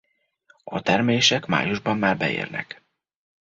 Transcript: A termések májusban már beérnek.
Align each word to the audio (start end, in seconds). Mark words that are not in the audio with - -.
A 0.63 0.81
termések 0.81 1.45
májusban 1.45 1.97
már 1.97 2.17
beérnek. 2.17 2.83